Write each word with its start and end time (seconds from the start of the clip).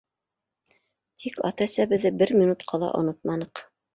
Тик 1.23 1.37
ата-әсәбеҙҙе 1.49 2.11
бер 2.21 2.35
минутҡа 2.39 2.83
ла 2.85 2.91
онотманыҡ. 3.03 3.63